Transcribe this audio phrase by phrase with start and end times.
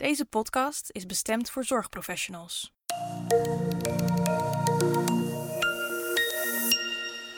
[0.00, 2.74] Deze podcast is bestemd voor zorgprofessionals.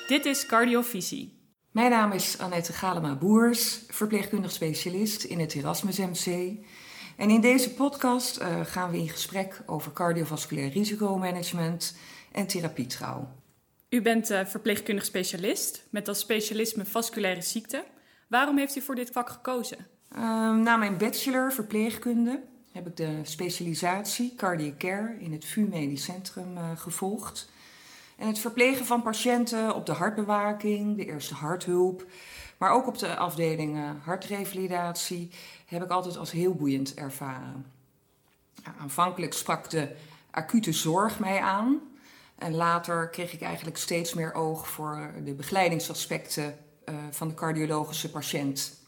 [0.07, 1.39] Dit is Cardiovisie.
[1.71, 6.57] Mijn naam is Annette Galema-Boers, verpleegkundig specialist in het Erasmus MC.
[7.17, 11.97] En in deze podcast uh, gaan we in gesprek over cardiovasculair risicomanagement
[12.33, 13.29] en therapietrouw.
[13.89, 17.85] U bent uh, verpleegkundig specialist met als specialisme vasculaire ziekte.
[18.29, 19.87] Waarom heeft u voor dit vak gekozen?
[20.17, 20.21] Uh,
[20.55, 26.57] na mijn bachelor verpleegkunde heb ik de specialisatie cardiac care in het VU Medisch Centrum
[26.57, 27.51] uh, gevolgd.
[28.17, 32.07] En het verplegen van patiënten op de hartbewaking, de eerste harthulp,
[32.59, 35.31] maar ook op de afdeling uh, hartrevalidatie
[35.67, 37.67] heb ik altijd als heel boeiend ervaren.
[38.79, 39.97] Aanvankelijk sprak de
[40.31, 41.81] acute zorg mij aan.
[42.39, 48.11] En later kreeg ik eigenlijk steeds meer oog voor de begeleidingsaspecten uh, van de cardiologische
[48.11, 48.82] patiënt.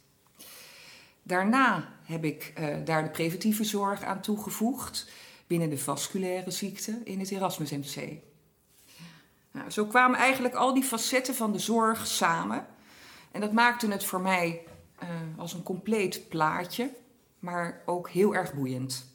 [1.27, 5.10] Daarna heb ik uh, daar de preventieve zorg aan toegevoegd
[5.46, 8.18] binnen de vasculaire ziekte in het Erasmus MC.
[9.51, 12.66] Nou, zo kwamen eigenlijk al die facetten van de zorg samen.
[13.30, 14.63] En dat maakte het voor mij
[15.02, 16.90] uh, als een compleet plaatje,
[17.38, 19.07] maar ook heel erg boeiend.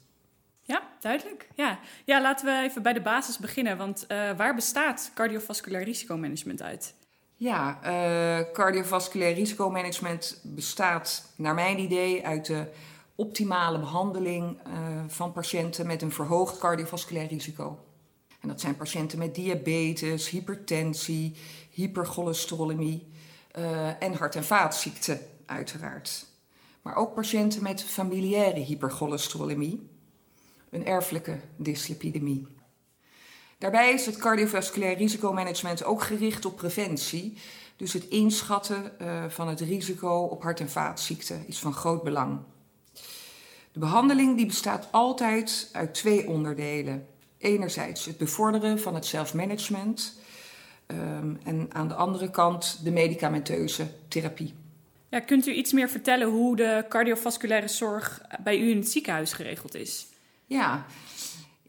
[0.62, 1.48] Ja, duidelijk.
[1.54, 3.76] Ja, ja laten we even bij de basis beginnen.
[3.76, 6.94] Want uh, waar bestaat cardiovasculair risicomanagement uit?
[7.40, 12.66] Ja, uh, cardiovasculair risicomanagement bestaat naar mijn idee uit de
[13.14, 14.72] optimale behandeling uh,
[15.06, 17.78] van patiënten met een verhoogd cardiovasculair risico.
[18.40, 21.36] En dat zijn patiënten met diabetes, hypertensie,
[21.70, 23.08] hypercholesterolemie
[23.58, 26.26] uh, en hart- en vaatziekten uiteraard.
[26.82, 29.88] Maar ook patiënten met familiaire hypercholesterolemie,
[30.70, 32.46] een erfelijke dyslipidemie.
[33.60, 37.38] Daarbij is het cardiovasculair risicomanagement ook gericht op preventie.
[37.76, 42.38] Dus het inschatten uh, van het risico op hart- en vaatziekten is van groot belang.
[43.72, 47.06] De behandeling die bestaat altijd uit twee onderdelen.
[47.38, 50.14] Enerzijds het bevorderen van het zelfmanagement
[50.86, 54.54] um, en aan de andere kant de medicamenteuze therapie.
[55.08, 59.32] Ja, kunt u iets meer vertellen hoe de cardiovasculaire zorg bij u in het ziekenhuis
[59.32, 60.06] geregeld is?
[60.46, 60.86] Ja,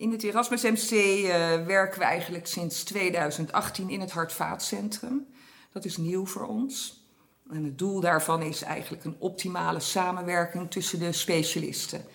[0.01, 1.29] in het Erasmus MC uh,
[1.65, 5.27] werken we eigenlijk sinds 2018 in het Hartvaatcentrum.
[5.71, 7.03] Dat is nieuw voor ons.
[7.49, 12.05] En het doel daarvan is eigenlijk een optimale samenwerking tussen de specialisten.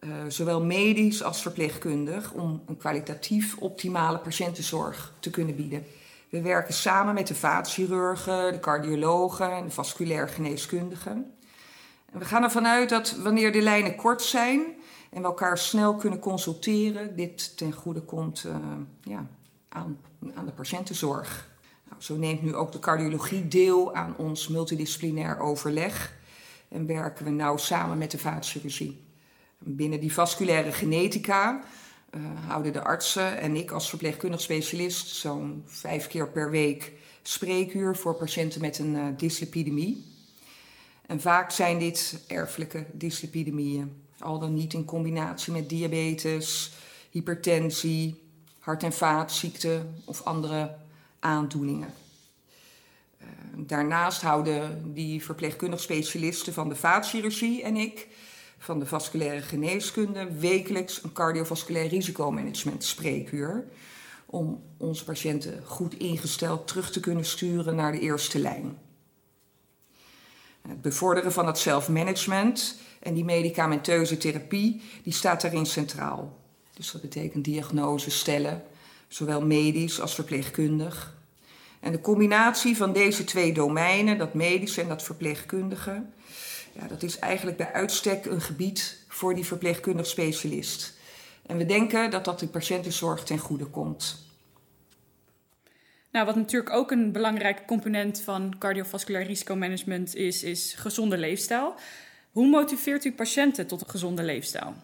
[0.00, 5.86] Uh, zowel medisch als verpleegkundig, om een kwalitatief optimale patiëntenzorg te kunnen bieden.
[6.28, 11.34] We werken samen met de vaatchirurgen, de cardiologen en de vasculair geneeskundigen.
[12.12, 14.76] En we gaan ervan uit dat wanneer de lijnen kort zijn
[15.10, 18.56] en we elkaar snel kunnen consulteren, dit ten goede komt uh,
[19.02, 19.26] ja,
[19.68, 19.98] aan,
[20.34, 21.48] aan de patiëntenzorg.
[21.88, 26.16] Nou, zo neemt nu ook de cardiologie deel aan ons multidisciplinair overleg
[26.68, 29.06] en werken we nauw samen met de vaatchirurgie.
[29.58, 31.62] Binnen die vasculaire genetica
[32.10, 36.92] uh, houden de artsen en ik als verpleegkundig specialist zo'n vijf keer per week
[37.22, 40.16] spreekuur voor patiënten met een uh, dyslipidemie.
[41.06, 46.72] En vaak zijn dit erfelijke dyslipidemieën, al dan niet in combinatie met diabetes,
[47.10, 48.22] hypertensie,
[48.58, 50.74] hart- en vaatziekten of andere
[51.18, 51.94] aandoeningen.
[53.20, 53.26] Uh,
[53.56, 58.08] daarnaast houden die verpleegkundig specialisten van de vaatchirurgie en ik
[58.58, 63.64] van de vasculaire geneeskunde wekelijks een cardiovasculair risicomanagement spreekuur.
[64.26, 68.78] Om onze patiënten goed ingesteld terug te kunnen sturen naar de eerste lijn.
[70.62, 76.38] Het bevorderen van het zelfmanagement en die medicamenteuze therapie, die staat daarin centraal.
[76.74, 78.62] Dus dat betekent diagnose stellen,
[79.08, 81.16] zowel medisch als verpleegkundig.
[81.80, 86.02] En de combinatie van deze twee domeinen, dat medische en dat verpleegkundige,
[86.72, 90.96] ja, dat is eigenlijk bij uitstek een gebied voor die verpleegkundig specialist.
[91.46, 94.27] En we denken dat dat de patiëntenzorg ten goede komt.
[96.18, 101.74] Nou, wat natuurlijk ook een belangrijke component van cardiovasculair risicomanagement is, is gezonde leefstijl.
[102.32, 104.74] Hoe motiveert u patiënten tot een gezonde leefstijl?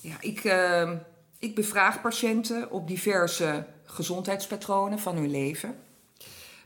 [0.00, 0.90] Ja, ik, uh,
[1.38, 5.76] ik bevraag patiënten op diverse gezondheidspatronen van hun leven.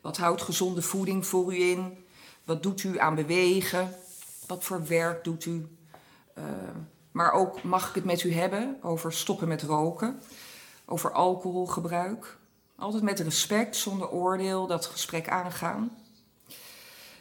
[0.01, 2.05] Wat houdt gezonde voeding voor u in?
[2.45, 3.95] Wat doet u aan bewegen?
[4.47, 5.67] Wat voor werk doet u?
[6.39, 6.45] Uh,
[7.13, 10.23] maar ook mag ik het met u hebben over stoppen met roken,
[10.85, 12.37] over alcoholgebruik.
[12.79, 15.97] Altijd met respect, zonder oordeel, dat gesprek aangaan.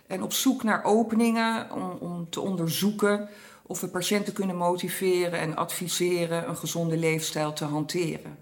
[0.08, 3.30] En op zoek naar openingen om, om te onderzoeken
[3.62, 8.38] of we patiënten kunnen motiveren en adviseren een gezonde leefstijl te hanteren.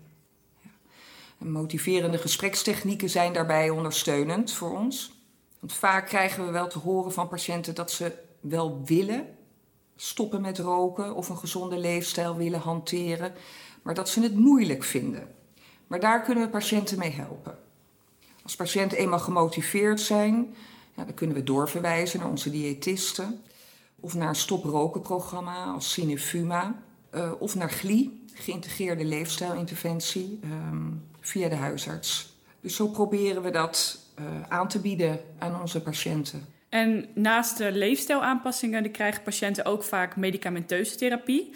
[1.37, 5.11] En motiverende gesprekstechnieken zijn daarbij ondersteunend voor ons.
[5.59, 9.37] Want vaak krijgen we wel te horen van patiënten dat ze wel willen,
[9.95, 13.33] stoppen met roken of een gezonde leefstijl willen hanteren,
[13.81, 15.35] maar dat ze het moeilijk vinden.
[15.87, 17.57] Maar daar kunnen we patiënten mee helpen.
[18.43, 20.55] Als patiënten eenmaal gemotiveerd zijn,
[20.95, 23.41] ja, dan kunnen we doorverwijzen naar onze diëtisten.
[23.99, 26.75] Of naar een stoprokenprogramma als Cinefuma.
[27.15, 32.37] Uh, of naar GLI, geïntegreerde leefstijlinterventie, um, via de huisarts.
[32.61, 36.45] Dus zo proberen we dat uh, aan te bieden aan onze patiënten.
[36.69, 41.53] En naast de leefstijlaanpassingen krijgen patiënten ook vaak medicamenteuze therapie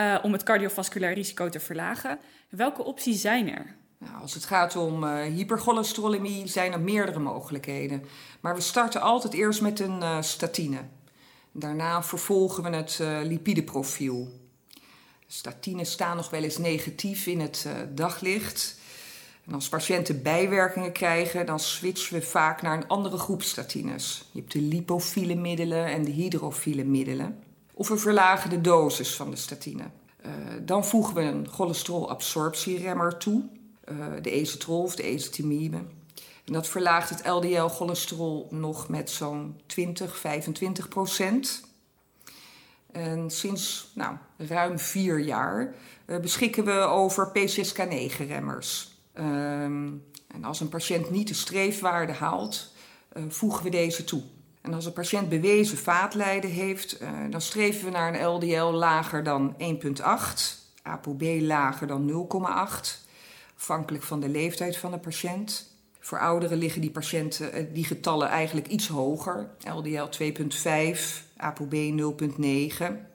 [0.00, 2.18] uh, om het cardiovasculair risico te verlagen.
[2.48, 3.74] Welke opties zijn er?
[3.98, 8.04] Nou, als het gaat om uh, hypercholesterolemie zijn er meerdere mogelijkheden.
[8.40, 10.78] Maar we starten altijd eerst met een uh, statine.
[11.52, 14.28] Daarna vervolgen we het lipideprofiel.
[15.26, 18.78] Statines staan nog wel eens negatief in het daglicht.
[19.46, 24.28] En als patiënten bijwerkingen krijgen, dan switchen we vaak naar een andere groep statines.
[24.32, 27.49] Je hebt de lipofiele middelen en de hydrofiele middelen.
[27.80, 29.90] Of we verlagen de dosis van de statine.
[30.62, 33.42] dan voegen we een cholesterolabsorptieremmer toe
[33.90, 35.76] uh, de ezetrol of de ezetimibe.
[36.44, 41.62] En dat verlaagt het LDL-cholesterol nog met zo'n 20, 25 procent.
[42.92, 45.74] En sinds nou, ruim vier jaar
[46.06, 48.98] uh, beschikken we over PCSK9-remmers.
[49.14, 49.92] Um, ehm,
[50.26, 52.72] en als een patiënt niet de streefwaarde haalt,
[53.28, 54.22] voegen we deze toe.
[54.60, 59.22] En als een patiënt bewezen vaatlijden heeft, uh, dan streven we naar een LDL lager
[59.22, 63.08] dan 1,8, ApoB lager dan 0,8
[63.60, 65.68] afhankelijk van de leeftijd van de patiënt.
[66.00, 69.50] Voor ouderen liggen die, patiënten, eh, die getallen eigenlijk iets hoger.
[69.74, 73.08] LDL 2,5, ApoB 0,9.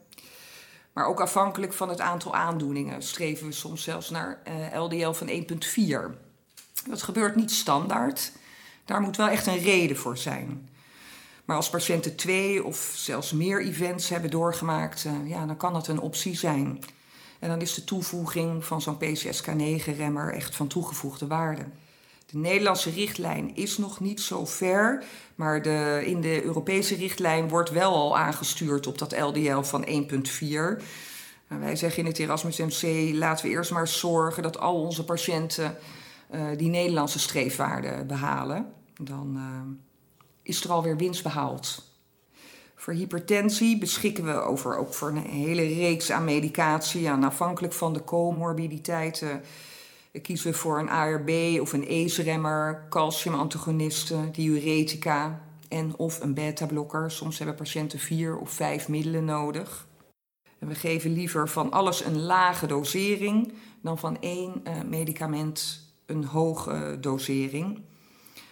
[0.94, 4.42] Maar ook afhankelijk van het aantal aandoeningen streven we soms zelfs naar
[4.74, 6.16] LDL eh, van 1,4.
[6.90, 8.32] Dat gebeurt niet standaard.
[8.86, 10.70] Daar moet wel echt een reden voor zijn.
[11.46, 15.88] Maar als patiënten twee of zelfs meer events hebben doorgemaakt, eh, ja, dan kan dat
[15.88, 16.80] een optie zijn.
[17.40, 21.66] En dan is de toevoeging van zo'n PCSK9-remmer echt van toegevoegde waarde.
[22.26, 25.04] De Nederlandse richtlijn is nog niet zo ver,
[25.36, 30.84] maar de, in de Europese richtlijn wordt wel al aangestuurd op dat LDL van 1,4.
[31.48, 35.04] Nou, wij zeggen in het Erasmus MC: laten we eerst maar zorgen dat al onze
[35.04, 35.78] patiënten
[36.34, 38.74] uh, die Nederlandse streefwaarde behalen.
[39.02, 39.85] Dan uh,
[40.46, 41.84] is er alweer winst behaald.
[42.76, 47.08] Voor hypertensie beschikken we over ook voor een hele reeks aan medicatie.
[47.08, 49.42] En afhankelijk van de comorbiditeiten
[50.22, 57.12] kiezen we voor een ARB of een ACE-remmer, calciumantagonisten, diuretica en of een beta-blokker.
[57.12, 59.88] Soms hebben patiënten vier of vijf middelen nodig.
[60.60, 66.24] En we geven liever van alles een lage dosering dan van één uh, medicament een
[66.24, 67.82] hoge dosering.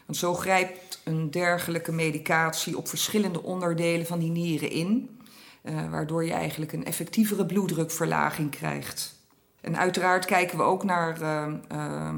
[0.05, 5.19] Want zo grijpt een dergelijke medicatie op verschillende onderdelen van die nieren in,
[5.63, 9.21] uh, waardoor je eigenlijk een effectievere bloeddrukverlaging krijgt.
[9.61, 12.13] En uiteraard kijken we ook naar uh, uh,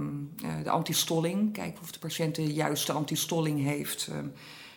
[0.64, 1.54] de antistolling.
[1.54, 4.10] Kijken of de patiënt de juiste antistolling heeft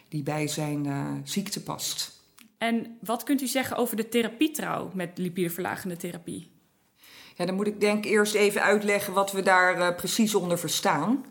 [0.09, 0.87] die bij zijn
[1.25, 2.23] ziekte past.
[2.59, 6.51] En wat kunt u zeggen over de therapietrouw met lipideverlagende therapie?
[7.37, 11.25] Ja, dan moet ik denk eerst even uitleggen wat we daar precies onder verstaan.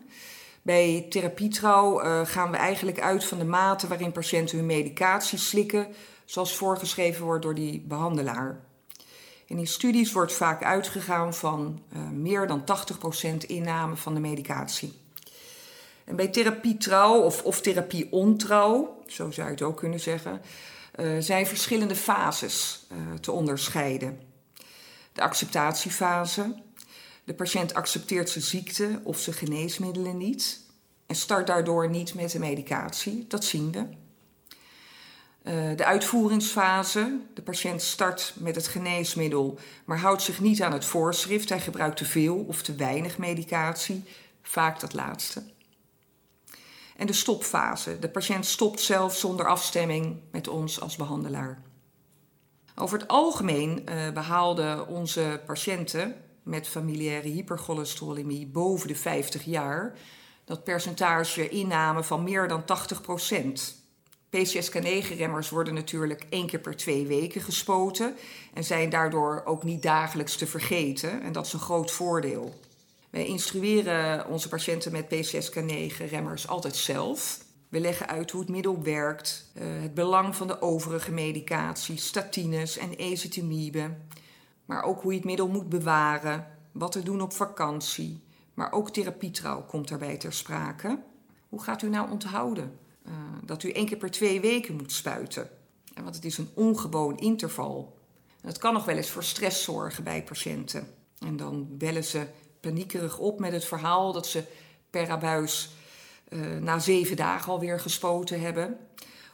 [0.62, 5.86] Bij therapietrouw uh, gaan we eigenlijk uit van de mate waarin patiënten hun medicatie slikken,
[6.24, 8.60] zoals voorgeschreven wordt door die behandelaar.
[9.48, 12.64] En in studies wordt vaak uitgegaan van uh, meer dan
[13.42, 14.92] 80% inname van de medicatie.
[16.04, 20.40] En bij therapietrouw of, of therapie-ontrouw, zo zou je het ook kunnen zeggen,
[20.96, 22.86] uh, zijn verschillende fases
[23.20, 24.20] te onderscheiden.
[25.12, 26.54] De acceptatiefase,
[27.28, 30.60] de patiënt accepteert zijn ziekte of zijn geneesmiddelen niet
[31.06, 33.24] en start daardoor niet met de medicatie.
[33.28, 33.78] Dat zien we.
[35.42, 37.20] Uh, de uitvoeringsfase.
[37.34, 41.48] De patiënt start met het geneesmiddel, maar houdt zich niet aan het voorschrift.
[41.48, 44.04] Hij gebruikt te veel of te weinig medicatie,
[44.42, 45.42] vaak dat laatste.
[46.96, 47.98] En de stopfase.
[47.98, 51.62] De patiënt stopt zelf zonder afstemming met ons als behandelaar.
[52.74, 59.98] Over het algemeen uh, behaalden onze patiënten met familiaire hypercholesterolemie boven de 50 jaar
[60.44, 62.66] dat percentage inname van meer dan 80%
[64.36, 68.16] PCSK9-remmers worden natuurlijk één keer per twee weken gespoten
[68.54, 71.22] en zijn daardoor ook niet dagelijks te vergeten.
[71.22, 72.54] En dat is een groot voordeel.
[73.10, 77.38] Wij instrueren onze patiënten met PCSK9-remmers altijd zelf.
[77.68, 82.78] We leggen uit hoe het middel werkt, eh, het belang van de overige medicatie, statines
[82.78, 83.90] en ezetimibe.
[84.68, 88.22] Maar ook hoe je het middel moet bewaren, wat te doen op vakantie.
[88.54, 90.98] Maar ook therapietrouw komt daarbij ter sprake.
[91.48, 93.12] Hoe gaat u nou onthouden uh,
[93.44, 95.50] dat u één keer per twee weken moet spuiten?
[96.02, 97.98] Want het is een ongewoon interval.
[98.40, 100.94] Het kan nog wel eens voor stress zorgen bij patiënten.
[101.18, 102.26] En dan bellen ze
[102.60, 104.44] paniekerig op met het verhaal dat ze
[104.90, 105.70] per abuis
[106.28, 108.78] uh, na zeven dagen alweer gespoten hebben.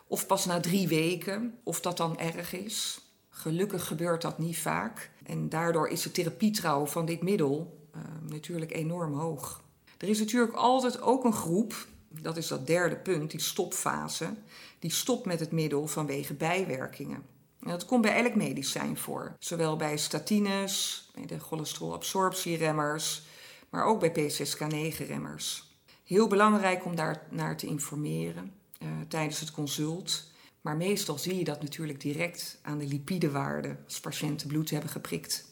[0.06, 3.03] Of pas na drie weken, of dat dan erg is.
[3.36, 5.10] Gelukkig gebeurt dat niet vaak.
[5.26, 9.62] En daardoor is de therapietrouw van dit middel uh, natuurlijk enorm hoog.
[9.98, 14.34] Er is natuurlijk altijd ook een groep, dat is dat derde punt, die stopfase,
[14.78, 17.22] die stopt met het middel vanwege bijwerkingen.
[17.60, 23.22] En dat komt bij elk medicijn voor, zowel bij statines, bij de cholesterolabsorptieremmers,
[23.70, 25.72] maar ook bij P6K9-remmers.
[26.04, 30.32] Heel belangrijk om daar naar te informeren uh, tijdens het consult.
[30.64, 35.44] Maar meestal zie je dat natuurlijk direct aan de lipidewaarde als patiënten bloed hebben geprikt.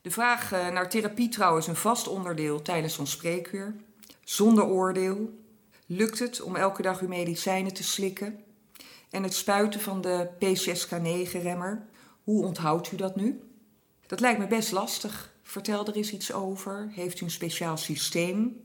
[0.00, 3.74] De vraag uh, naar therapie trouwens een vast onderdeel tijdens ons spreekuur.
[4.24, 5.38] Zonder oordeel.
[5.86, 8.44] Lukt het om elke dag uw medicijnen te slikken?
[9.10, 11.86] En het spuiten van de P6K9-remmer,
[12.24, 13.40] hoe onthoudt u dat nu?
[14.06, 15.32] Dat lijkt me best lastig.
[15.42, 16.88] Vertel er eens iets over.
[16.90, 18.62] Heeft u een speciaal systeem?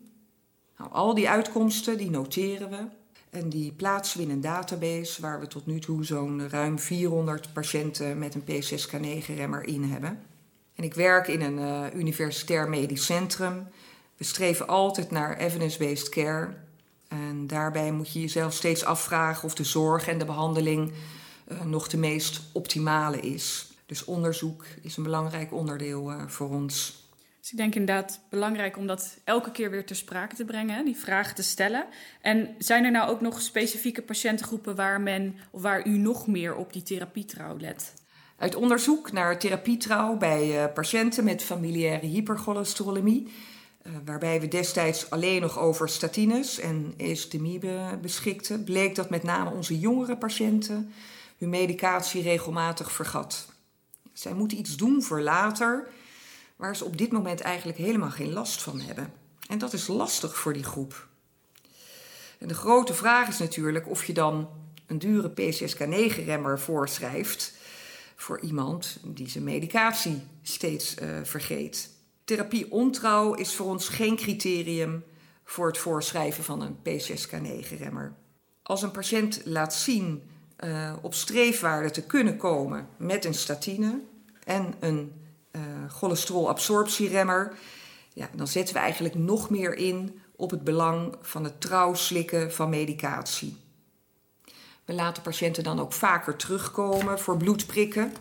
[0.77, 3.01] Nou, al die uitkomsten die noteren we.
[3.33, 7.53] En die plaatsen we in een database waar we tot nu toe zo'n ruim 400
[7.53, 10.19] patiënten met een P6K9-remmer in hebben.
[10.75, 13.67] En ik werk in een uh, universitair medisch centrum.
[14.17, 16.53] We streven altijd naar evidence-based care.
[17.07, 20.91] En daarbij moet je jezelf steeds afvragen of de zorg en de behandeling
[21.47, 23.71] uh, nog de meest optimale is.
[23.85, 27.02] Dus onderzoek is een belangrijk onderdeel uh, voor ons.
[27.43, 30.97] Dus ik denk inderdaad belangrijk om dat elke keer weer ter sprake te brengen, die
[30.97, 31.85] vragen te stellen.
[32.21, 36.55] En zijn er nou ook nog specifieke patiëntengroepen waar men of waar u nog meer
[36.55, 37.93] op die therapietrouw let?
[38.37, 43.27] Uit onderzoek naar therapietrouw bij uh, patiënten met familiaire hypercholesterolemie,
[43.83, 47.59] uh, waarbij we destijds alleen nog over statines en estemie
[48.01, 50.93] beschikten, bleek dat met name onze jongere patiënten
[51.37, 53.47] hun medicatie regelmatig vergat.
[54.13, 55.87] Zij moeten iets doen voor later,
[56.63, 59.13] waar ze op dit moment eigenlijk helemaal geen last van hebben.
[59.47, 61.07] En dat is lastig voor die groep.
[62.39, 64.49] En de grote vraag is natuurlijk of je dan
[64.87, 67.53] een dure PCSK9-remmer voorschrijft
[68.15, 71.89] voor iemand die zijn medicatie steeds uh, vergeet.
[72.23, 75.03] Therapie ontrouw is voor ons geen criterium
[75.43, 78.13] voor het voorschrijven van een P6K9-remmer.
[78.61, 80.23] Als een patiënt laat zien
[80.63, 83.99] uh, op streefwaarde te kunnen komen met een statine
[84.43, 85.22] en een
[85.89, 87.57] cholesterolabsorptieremmer,
[88.13, 92.53] ja, dan zetten we eigenlijk nog meer in op het belang van het trouw slikken
[92.53, 93.57] van medicatie.
[94.85, 98.13] We laten patiënten dan ook vaker terugkomen voor bloedprikken.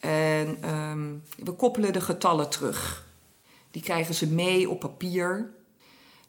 [0.00, 3.06] En um, we koppelen de getallen terug.
[3.70, 5.50] Die krijgen ze mee op papier.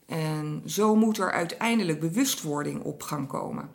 [0.05, 3.73] En zo moet er uiteindelijk bewustwording op gang komen.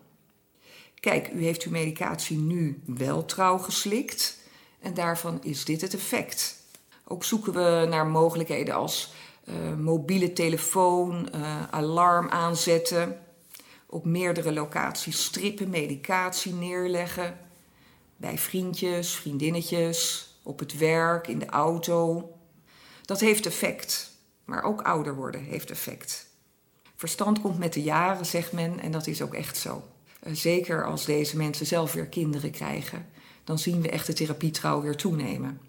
[1.01, 4.39] Kijk, u heeft uw medicatie nu wel trouw geslikt
[4.81, 6.57] en daarvan is dit het effect.
[7.05, 9.13] Ook zoeken we naar mogelijkheden als
[9.45, 13.21] uh, mobiele telefoon, uh, alarm aanzetten,
[13.87, 17.39] op meerdere locaties strippen, medicatie neerleggen,
[18.17, 22.31] bij vriendjes, vriendinnetjes, op het werk, in de auto.
[23.05, 24.11] Dat heeft effect,
[24.45, 26.27] maar ook ouder worden heeft effect.
[26.97, 29.83] Verstand komt met de jaren, zegt men, en dat is ook echt zo.
[30.23, 33.07] Uh, zeker als deze mensen zelf weer kinderen krijgen
[33.51, 35.61] dan zien we echt de therapietrouw weer toenemen.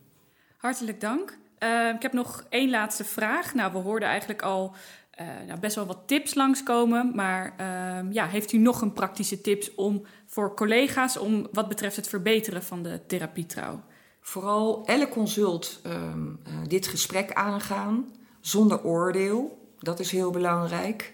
[0.58, 1.38] Hartelijk dank.
[1.60, 3.54] Uh, ik heb nog één laatste vraag.
[3.54, 4.76] Nou, we hoorden eigenlijk al
[5.22, 7.12] uh, nou, best wel wat tips langskomen.
[7.16, 11.96] Maar uh, ja, heeft u nog een praktische tips om voor collega's om wat betreft
[11.96, 13.82] het verbeteren van de therapietrouw?
[14.22, 18.06] Vooral elk consult ehm, eh, dit gesprek aangaan
[18.40, 19.68] zonder oordeel.
[19.80, 21.14] Dat is heel belangrijk.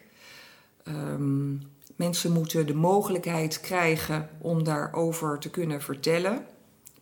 [0.87, 1.61] Um,
[1.97, 6.45] Mensen moeten de mogelijkheid krijgen om daarover te kunnen vertellen.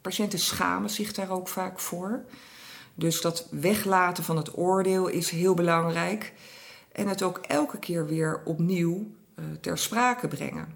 [0.06, 2.26] Patiënten schamen zich daar ook vaak voor.
[2.94, 6.34] Dus dat weglaten van het oordeel is heel belangrijk.
[6.92, 10.74] En het ook elke keer weer opnieuw uh, ter sprake brengen.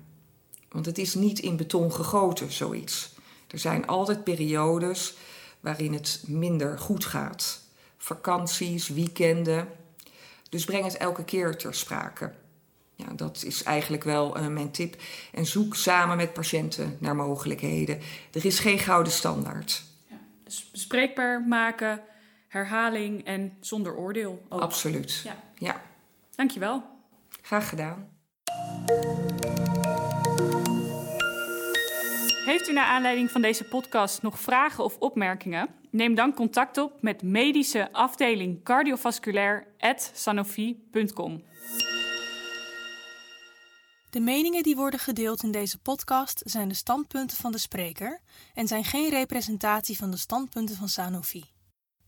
[0.69, 3.15] Want het is niet in beton gegoten, zoiets.
[3.47, 5.17] Er zijn altijd periodes
[5.59, 7.61] waarin het minder goed gaat.
[7.97, 9.67] Vakanties, weekenden.
[10.49, 12.33] Dus breng het elke keer ter sprake.
[12.99, 14.95] Ja, dat is eigenlijk wel uh, mijn tip.
[15.31, 17.99] En zoek samen met patiënten naar mogelijkheden.
[18.31, 19.83] Er is geen gouden standaard.
[20.07, 22.01] Ja, dus bespreekbaar maken,
[22.47, 24.45] herhaling en zonder oordeel.
[24.49, 24.61] Ook.
[24.61, 25.21] Absoluut.
[25.23, 25.35] Ja.
[25.57, 25.81] ja.
[26.35, 26.83] Dankjewel.
[27.41, 28.09] Graag gedaan.
[32.45, 35.67] Heeft u naar aanleiding van deze podcast nog vragen of opmerkingen?
[35.89, 41.43] Neem dan contact op met medische afdeling cardiovasculair@sanofi.com.
[44.09, 48.21] De meningen die worden gedeeld in deze podcast zijn de standpunten van de spreker
[48.53, 51.45] en zijn geen representatie van de standpunten van Sanofi.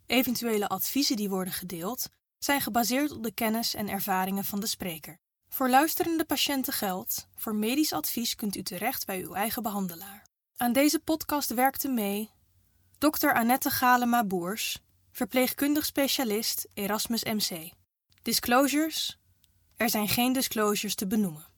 [0.06, 5.18] Eventuele adviezen die worden gedeeld zijn gebaseerd op de kennis en ervaringen van de spreker.
[5.50, 10.26] Voor luisterende patiënten geldt: voor medisch advies kunt u terecht bij uw eigen behandelaar.
[10.58, 12.30] Aan deze podcast werkte mee
[12.98, 13.32] Dr.
[13.34, 14.80] Annette Galema Boers,
[15.12, 17.72] verpleegkundig specialist Erasmus MC.
[18.22, 19.20] Disclosures:
[19.76, 21.51] er zijn geen disclosures te benoemen.